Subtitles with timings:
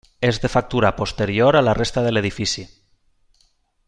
[0.27, 2.67] És de factura posterior a la resta de l'edifici.